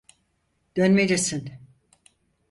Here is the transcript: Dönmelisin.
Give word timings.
Dönmelisin. 0.75 1.51